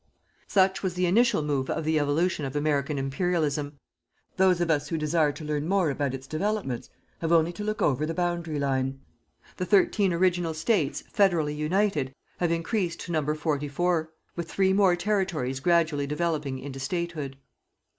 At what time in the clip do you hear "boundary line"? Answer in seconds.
8.15-8.99